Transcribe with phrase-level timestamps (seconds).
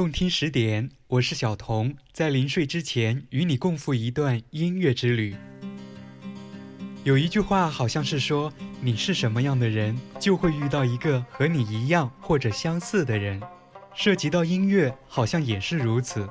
[0.00, 5.36] 动听十点，我是小童，在临睡之前与你共赴一段音乐之旅。
[7.04, 8.50] 有一句话好像是说，
[8.80, 13.38] 你是什么样的人，就会遇到一个和你一样或者相似的人。
[13.94, 16.26] 涉及到音乐，好像也是如此。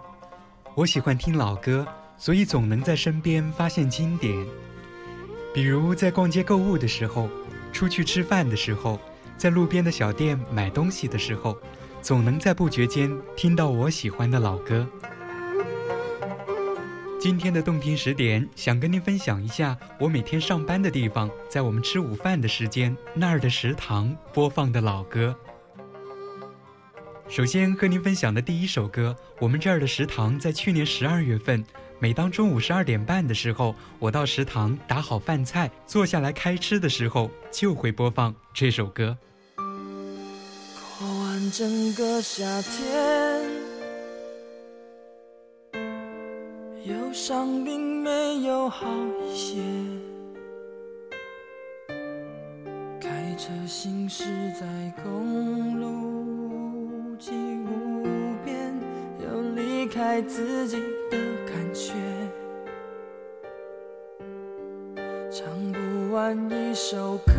[0.73, 4.35] 我喜欢听老歌，所以总能在身边发现经典。
[5.53, 7.29] 比如在逛街购物的时候，
[7.71, 8.99] 出去吃饭的时候，
[9.37, 11.55] 在路边的小店买东西的时候，
[12.01, 14.87] 总能在不觉间听到我喜欢的老歌。
[17.19, 25.35] 今天的动听十点，想跟您分享一下我每天上班的地方，在我们吃午饭的时间那儿的食堂播放的老歌。
[27.27, 31.63] 首先和您分享的第一首歌，我们这儿的食堂在去年十二月份，
[31.99, 39.15] 每当中午十二点半的时候，我到食堂打好饭菜，坐下来开吃的时候，就会播放这首歌。
[41.51, 43.41] 整个夏天。
[46.85, 48.87] 忧伤并没有好
[49.23, 49.57] 一些，
[52.99, 54.23] 开车行驶
[54.59, 54.65] 在
[55.03, 55.87] 公路
[57.11, 58.03] 无际无
[58.43, 58.73] 边，
[59.23, 60.77] 有离开自己
[61.11, 61.93] 的感觉，
[65.29, 67.33] 唱不完一首歌，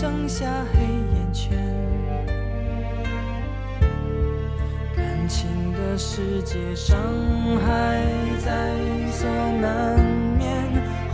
[0.00, 1.52] 剩下黑眼圈。
[4.96, 6.96] 感情的世界，伤
[7.66, 8.00] 害
[8.38, 8.74] 在
[9.12, 9.28] 所
[9.60, 10.00] 难
[10.38, 10.56] 免，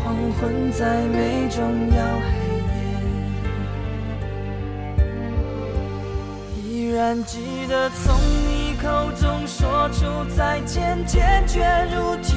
[0.04, 2.30] 黄昏再美，终要黑
[2.62, 2.70] 夜。
[6.62, 8.14] 依然记得从
[8.46, 11.58] 你口中说出再见，坚决
[11.92, 12.36] 如铁，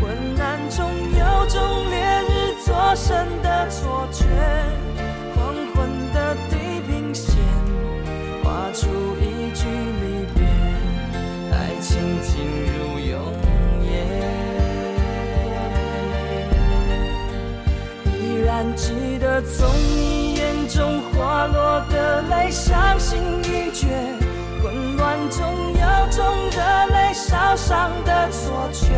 [0.00, 2.32] 昏暗中有种烈日
[2.66, 4.26] 灼身的错觉，
[18.58, 23.86] 还记得从你眼中滑落的泪，伤心欲绝，
[24.60, 26.60] 混乱中有种热
[26.92, 28.88] 泪烧伤的错觉，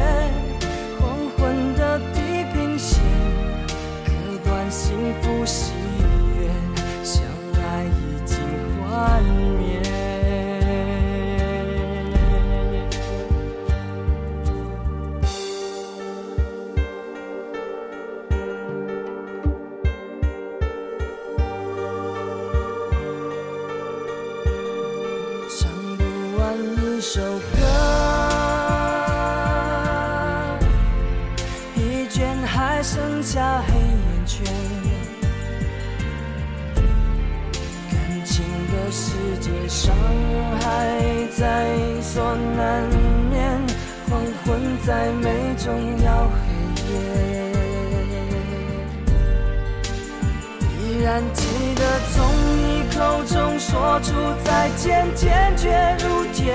[51.01, 51.47] 依然记
[51.77, 52.29] 得从
[52.59, 54.13] 你口中说出
[54.45, 56.53] 再见，坚决如铁。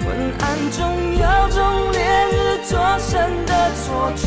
[0.00, 0.10] 昏
[0.40, 0.82] 暗中
[1.12, 2.00] 有种烈
[2.32, 2.34] 日
[2.68, 4.26] 灼身的错觉。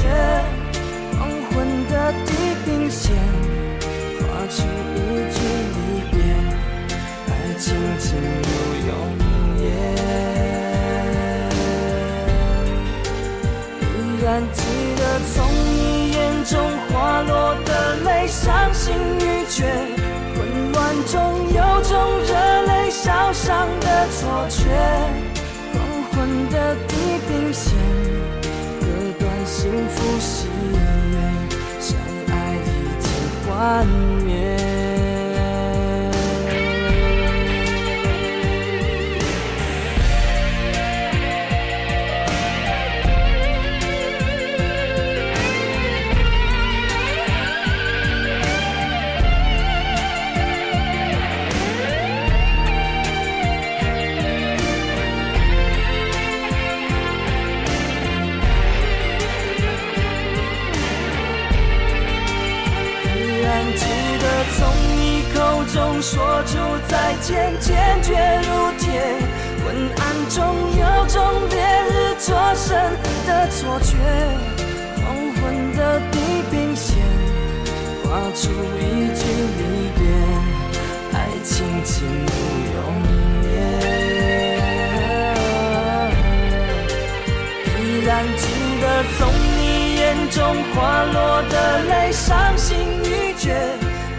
[1.20, 1.94] 黄昏的
[2.26, 2.32] 地
[2.64, 3.14] 平线，
[4.22, 4.64] 划出
[4.96, 4.98] 一
[5.30, 5.38] 句
[5.76, 5.78] 离
[6.10, 6.16] 别，
[7.28, 7.68] 爱情
[8.00, 8.50] 进入
[8.88, 8.90] 永
[9.60, 9.64] 夜。
[13.92, 14.58] 依然记
[14.96, 15.02] 得
[15.34, 15.36] 从
[15.76, 15.99] 你
[16.50, 19.72] 中滑落的泪，伤心欲绝，
[20.34, 22.34] 混乱中有种热
[22.66, 24.66] 泪烧伤的错觉。
[25.74, 26.96] 黄昏的地
[27.28, 27.78] 平线，
[28.82, 28.88] 割
[29.20, 30.80] 断幸福喜悦，
[31.80, 31.96] 相
[32.30, 32.68] 爱已
[33.00, 33.08] 经
[33.46, 33.86] 幻
[34.26, 34.89] 灭。
[88.20, 90.44] 安静的从你眼中
[90.76, 92.76] 滑落的泪，伤心
[93.06, 93.56] 欲绝。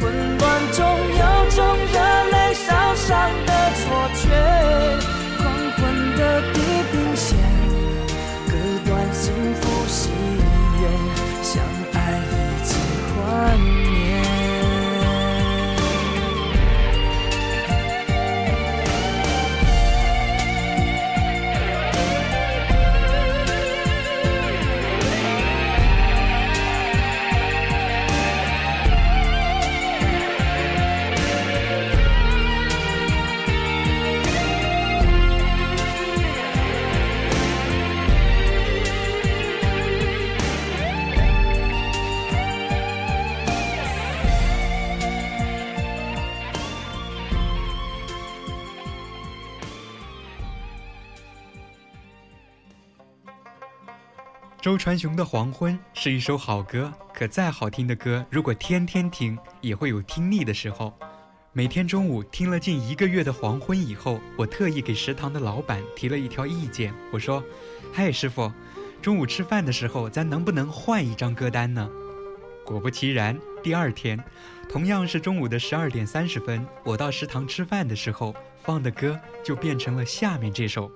[0.00, 0.86] 混乱中
[1.18, 2.00] 有种热
[2.32, 5.19] 泪烧伤的错觉。
[54.70, 60.96] 周传雄的《黄昏》是一首好歌，可再好听的歌，如果天天听，也会有听腻的时候。
[61.52, 67.42] 每天中午听了近一个月的《黄昏》以后，我特意给食堂的老板提了一条意见，我说
[67.92, 68.52] ：“嗨，师傅，
[69.02, 71.90] 中午吃饭的时候，咱能不能换一张歌单呢？”
[72.64, 74.22] 果不其然，第二天，
[74.68, 78.32] 同样是中午的十二点三十分，我到食堂吃饭的时候，
[78.62, 80.88] 放的歌就变成了下面这首。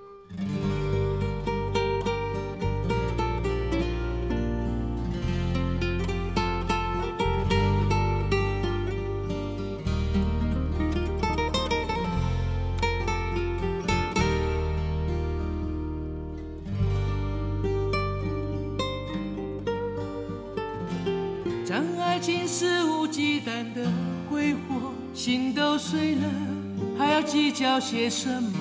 [25.84, 26.22] 碎了，
[26.98, 28.58] 还要计较些什么？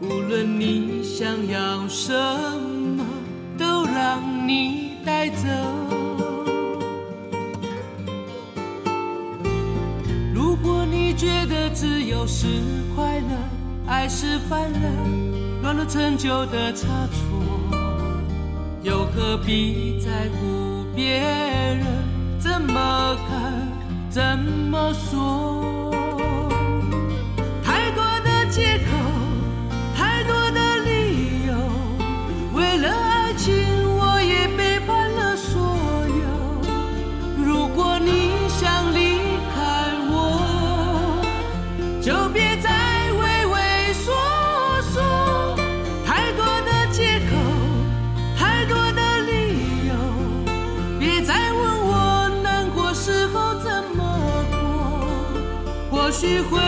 [0.00, 2.12] 无论你想要什
[2.96, 3.04] 么，
[3.58, 5.48] 都让你带走。
[10.32, 12.46] 如果你觉得自由是
[12.94, 13.36] 快乐，
[13.88, 14.78] 爱是烦了，
[15.62, 17.42] 乱了陈旧的差错，
[18.84, 20.84] 又何必在乎？
[20.94, 21.84] 别人
[22.38, 23.67] 怎么看，
[24.10, 25.77] 怎么说？
[56.28, 56.67] 或许会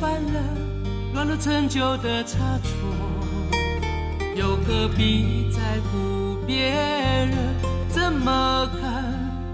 [0.00, 0.40] 犯了，
[1.14, 2.70] 乱了陈旧的差错，
[4.34, 7.32] 又何必在乎别人
[7.88, 9.04] 怎么看，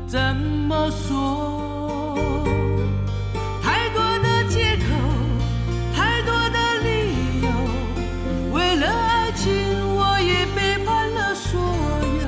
[0.09, 2.19] 怎么说？
[3.63, 4.85] 太多的借口，
[5.95, 6.89] 太多的理
[7.43, 7.49] 由，
[8.53, 9.53] 为了爱情，
[9.95, 11.61] 我也背叛了所
[12.21, 12.27] 有。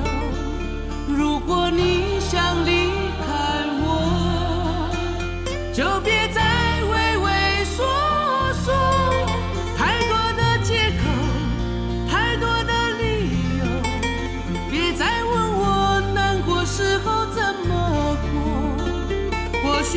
[1.13, 2.91] 如果你想离
[3.25, 3.27] 开
[3.83, 3.85] 我。
[5.73, 6.14] 就别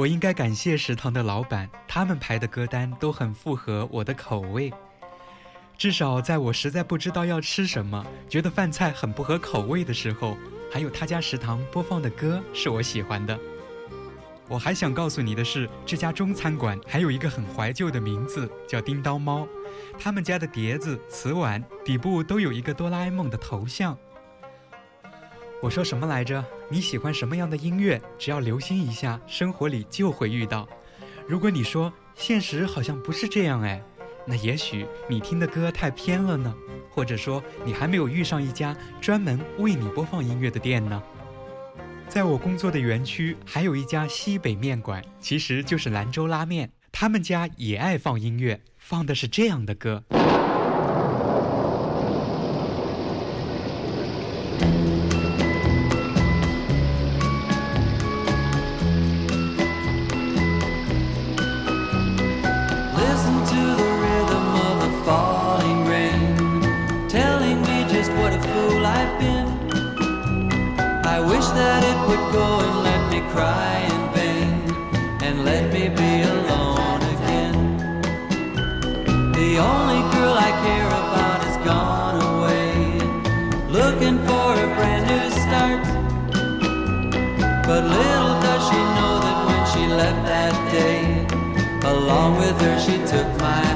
[0.00, 4.72] 我应该感谢食堂的老板，他们排的歌单都很符合我的口味。
[5.76, 10.38] 至少在我实在不知道要吃什么，觉得饭菜很不合口味的时候，
[10.72, 13.38] 还有他家食堂播放的歌是我喜欢的。
[14.48, 19.46] 我还想告诉你的是，这家中餐馆还有一个很怀旧的名字，叫叮当猫。
[19.98, 23.98] 他们家的碟子、瓷碗底部都有一个哆啦 A 梦的头像。
[25.60, 26.42] 我说什么来着？
[26.72, 28.00] 你喜欢什么样的音乐？
[28.16, 30.68] 只要留心一下，生活里就会遇到。
[31.26, 33.82] 如果你说现实好像不是这样，哎，
[34.24, 36.54] 那也许你听的歌太偏了呢，
[36.88, 41.02] 或者说你还没有遇上一家专门为你播放音乐的店呢。
[42.08, 50.04] 在我工作的园区还有一家西北面馆，其实就是兰州拉面，他们家也爱放音乐，放的是这样的歌。
[92.52, 93.69] With she took my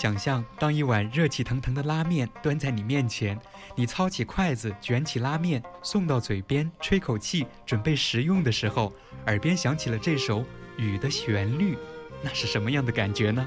[0.00, 3.38] 想象，当一碗热气腾腾的拉面端在你面前，
[3.74, 8.90] 你操起筷子卷起拉面送到嘴边，吹口气准备食用的时候，
[9.26, 10.42] 耳边响起了这首
[10.78, 11.76] 雨的旋律，
[12.22, 13.46] 那是什么样的感觉呢？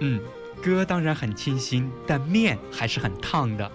[0.00, 0.20] 嗯，
[0.62, 3.72] 歌当然很清新，但面还是很烫的。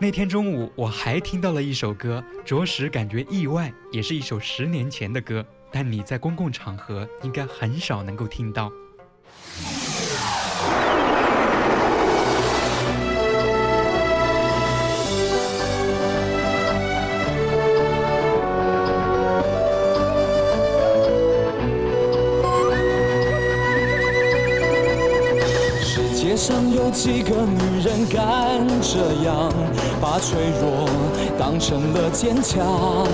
[0.00, 8.70] 那天中午我还听到了一首歌，着实感觉意外，也是一首十年前的歌，但你在公共场合应该很少能够听到。
[26.74, 29.52] 有几个女人敢这样，
[30.00, 30.88] 把脆弱
[31.38, 33.06] 当成了坚强？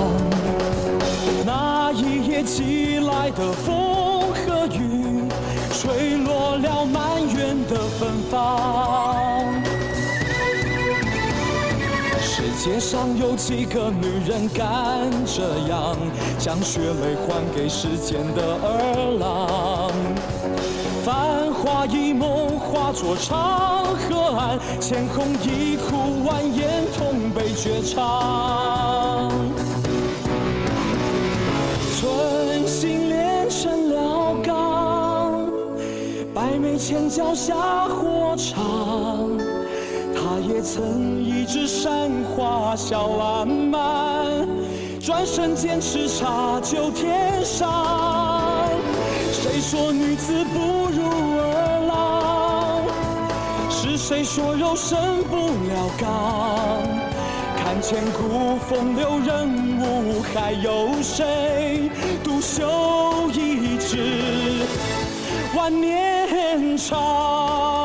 [1.45, 5.29] 那一夜寄来的风和雨，
[5.75, 9.45] 吹落了满园的芬芳。
[12.19, 15.95] 世界上有几个女人敢这样，
[16.39, 19.91] 将血泪还给世间的儿郎？
[21.61, 26.63] 繁华一梦化作长河岸，千红一哭，蜿蜒
[26.97, 29.31] 痛悲绝唱。
[31.99, 35.51] 春心炼成了钢，
[36.33, 37.55] 百媚千脚下
[37.89, 39.37] 火场。
[40.15, 44.49] 他也曾一枝山花笑烂漫，
[44.99, 48.20] 转身间叱咤九天上。
[49.53, 51.03] 谁说女子不如
[51.37, 52.85] 儿郎？
[53.69, 56.81] 是谁说肉身不了钢？
[57.57, 61.91] 看千古风流人物，还有谁
[62.23, 64.65] 独秀一枝
[65.57, 67.80] 万年长？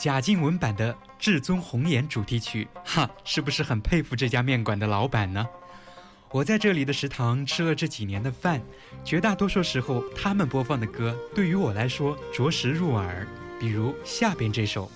[0.00, 5.46] 贾静雯版的《至尊红颜》主题曲，哈，是不是很佩服这家面馆的老板呢？
[6.30, 8.62] 我在这里的食堂吃了这几年的饭，
[9.04, 13.28] 绝大多数时候他们播放的歌对于我来说着实入耳，
[13.60, 14.90] 比如下边这首。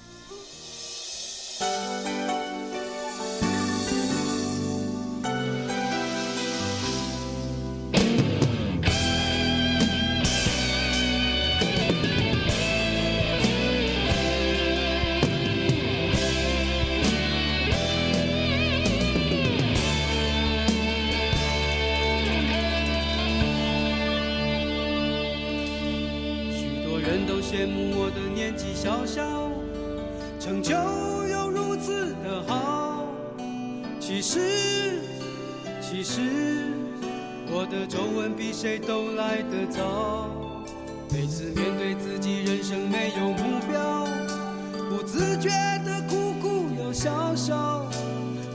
[47.05, 47.87] 哭又笑笑。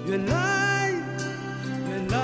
[0.07, 0.91] 原来，
[1.87, 2.17] 原来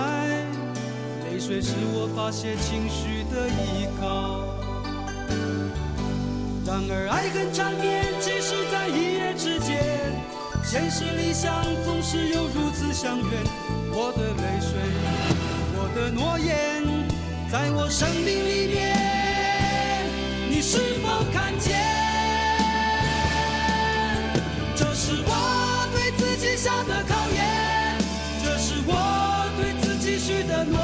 [1.30, 4.44] 泪水是我发泄情绪的依靠。
[6.66, 9.78] 然而，爱恨缠绵，即使在一夜之间，
[10.64, 13.30] 现实理想总是有如此相远。
[13.92, 14.82] 我的泪水，
[15.78, 16.84] 我的诺言，
[17.52, 18.98] 在我生命里面，
[20.50, 21.80] 你是否看见？
[24.76, 25.65] 这是我
[26.18, 27.98] 自己下的考验，
[28.44, 28.92] 这是我
[29.58, 30.78] 对自己许的诺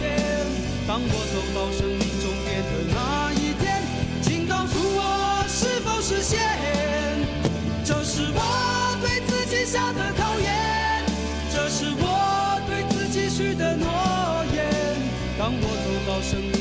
[0.00, 0.46] 言。
[0.86, 3.82] 当我走到生命终点的那一天。
[4.22, 6.38] 请告诉我是否实现，
[7.84, 11.04] 这是我对自己下的考验，
[11.52, 13.86] 这是我对自己许的诺
[14.54, 14.58] 言。
[15.38, 16.59] 当我走到生命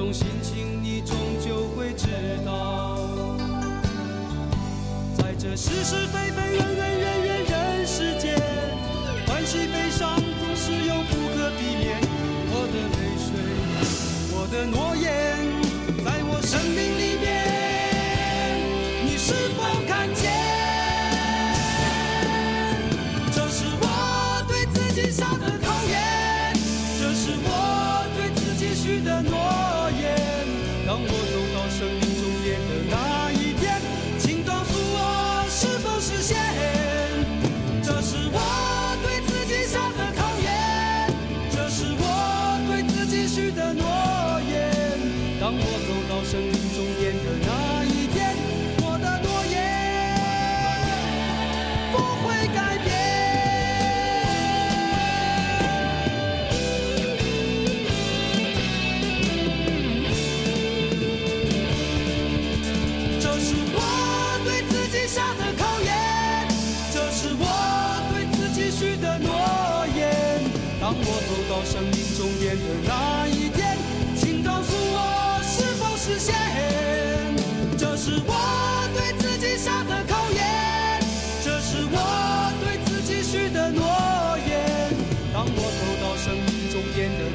[0.00, 0.59] 种心情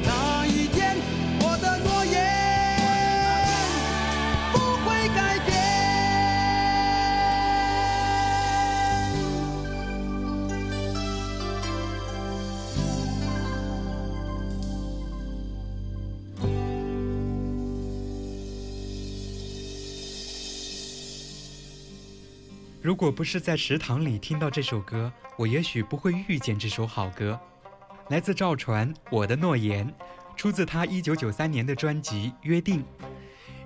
[0.04, 0.96] 那一天
[1.40, 2.14] 我的诺言
[4.52, 5.56] 不会改变
[22.82, 27.40] 如果不是在食堂里听到这首歌，我也许不会遇见这首好歌。
[28.08, 29.84] 来自赵传，《我的诺言》，
[30.36, 32.78] 出自他一九九三年的专辑《约定》。《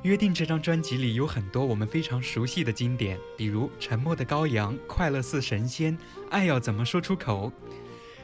[0.01, 5.93] 约定》这张专辑里有很多我们非常熟悉的经典，比如《沉默的羔羊》《快乐似神仙》
[6.31, 7.49] 《爱要怎么说出口》。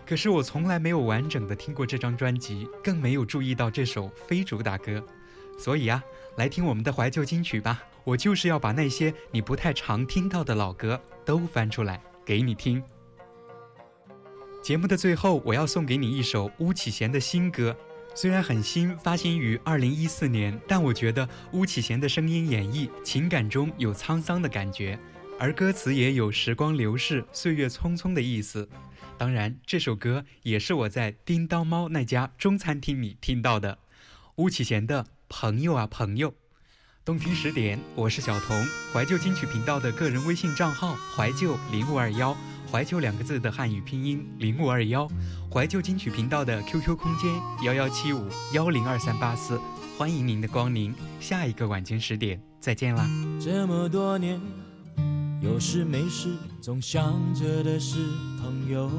[0.07, 5.05] 可是我从来没有完整的听过这张专辑，更没有注意到这首非主打歌。
[5.59, 6.03] 所以啊，
[6.37, 7.83] 来听我们的怀旧金曲吧！
[8.05, 12.83] 我就是要把那些你不太常听到的老歌都翻出来给你听。
[14.67, 17.77] 节目的最后，我要送给你一首巫启贤的新歌。
[18.17, 24.99] 虽然很新，发行于二零一四年，但我觉得巫启贤的声音演绎，情感中有沧桑的感觉，
[25.39, 28.69] 而歌词也有时光流逝、岁月匆匆的意思。
[29.17, 33.79] 当然，这首歌也是我在叮当猫那家中餐厅里听到的。
[34.35, 36.35] 巫启贤的朋友啊朋友，
[37.05, 42.37] 动听十点，我是小童，怀旧金曲频道的个人微信账号怀旧零五二幺。
[42.77, 45.09] 怀旧两个字的汉语拼音零五二幺，
[45.51, 47.33] 怀旧金曲频道的 QQ 空间
[47.65, 49.59] 幺幺七五幺零二三八四，
[49.97, 50.95] 欢迎您的光临。
[51.19, 53.09] 下一个晚间十点再见啦！
[53.43, 54.39] 这么多年，
[55.41, 56.29] 有事没事
[56.61, 57.97] 总想着的是
[58.43, 58.91] 朋友。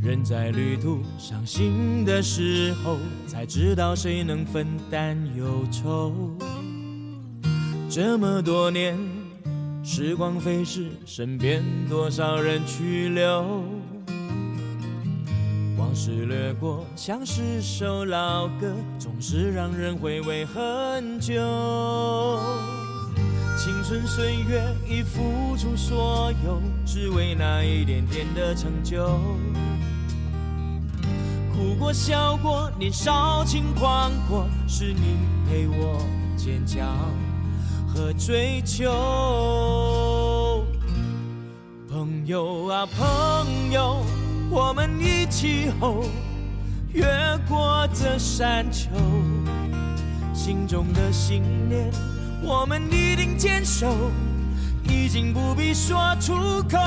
[0.00, 6.14] 人在旅途伤心的时候，才知道谁能分担忧愁。
[7.88, 9.19] 这么多年。
[9.82, 13.64] 时光飞逝，身边多少人去留？
[15.78, 21.32] 往事掠过，像是首老歌，总是让人回味很久。
[23.56, 29.18] 青春岁月已付出所有，只为那一点点的成就。
[31.52, 35.16] 哭过笑过，年少轻狂过，是你
[35.48, 36.86] 陪我坚强。
[37.92, 38.90] 和追求，
[41.88, 44.04] 朋友啊朋友，
[44.48, 46.04] 我们一起吼，
[46.92, 47.04] 越
[47.48, 48.88] 过这山丘，
[50.32, 51.90] 心中的信念
[52.42, 53.86] 我们一定坚守，
[54.84, 56.78] 已经不必说出口。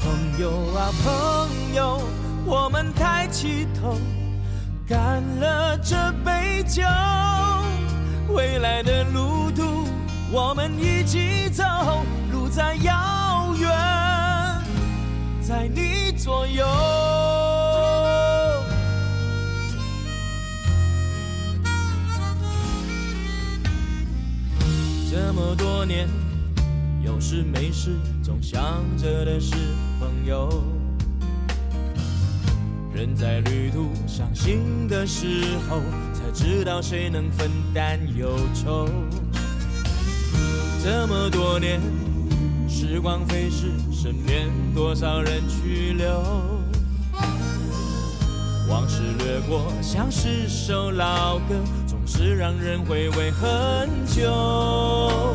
[0.00, 2.00] 朋友啊朋友，
[2.46, 3.98] 我们抬起头，
[4.88, 5.94] 干了这
[6.24, 6.82] 杯酒，
[8.28, 9.87] 未来的路途。
[10.30, 11.64] 我们一起走，
[12.30, 13.70] 路再遥远，
[15.40, 16.66] 在你左右。
[25.10, 26.06] 这么多年，
[27.02, 29.54] 有事没事总想着的是
[29.98, 30.62] 朋友。
[32.94, 35.80] 人在旅途伤心的时候，
[36.12, 38.86] 才知道谁能分担忧愁。
[40.82, 41.80] 这么多年，
[42.68, 46.22] 时光飞逝，身边多少人去留？
[48.68, 51.54] 往事掠过，像是首老歌，
[51.86, 55.32] 总是让人回味很久。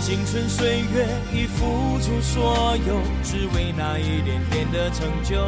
[0.00, 5.44] 青春岁月已付出所有，只为那一点点的成就。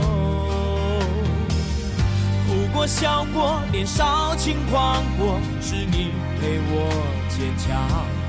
[2.46, 6.90] 哭过笑过，年少轻狂过，是你陪我
[7.28, 8.21] 坚强。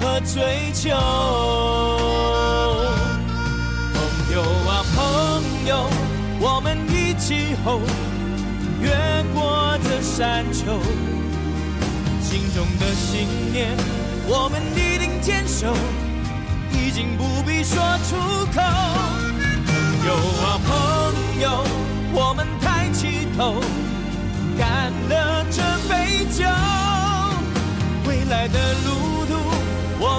[0.00, 0.90] 和追求，
[3.94, 4.00] 朋
[4.32, 4.96] 友啊朋
[5.66, 5.88] 友，
[6.40, 7.80] 我们一起吼，
[8.80, 8.90] 越
[9.34, 10.80] 过这山丘，
[12.20, 13.76] 心中的信念
[14.26, 15.74] 我们一定坚守，
[16.72, 18.16] 已经不必说出
[18.54, 18.60] 口。
[19.66, 19.74] 朋
[20.06, 21.64] 友啊朋友，
[22.12, 23.60] 我们抬起头，
[24.58, 26.44] 干了这杯酒，
[28.06, 29.15] 未来的路。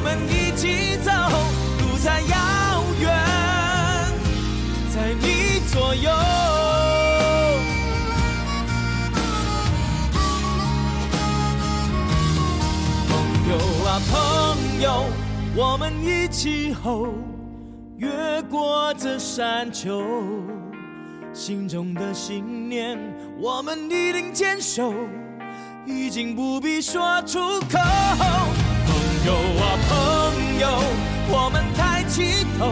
[0.07, 1.11] 我们一起走，
[1.81, 3.11] 路再遥远，
[4.89, 6.09] 在你左右。
[13.09, 13.11] 朋
[13.49, 15.03] 友啊朋友，
[15.57, 17.09] 我们一起吼，
[17.97, 20.01] 越过这山丘，
[21.33, 22.97] 心中的信念
[23.41, 24.93] 我们一定坚守，
[25.85, 27.77] 已经不必说出口。
[29.27, 30.67] 友啊，朋友，
[31.27, 32.71] 我们抬起头，